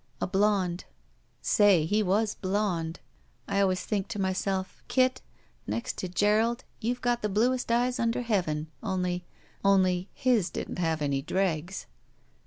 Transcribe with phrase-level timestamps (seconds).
[0.19, 0.85] A blond.
[1.43, 3.01] Say, he was blond!
[3.47, 5.21] I always think to myself, Kit,
[5.67, 8.71] next to Gerald, you've got the bluest eyes under heaven.
[8.81, 9.27] Only,
[10.15, 11.85] his didn't have any dregs."